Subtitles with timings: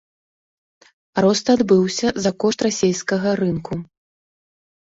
[1.25, 3.73] Рост адбыўся за кошт расейскага рынку.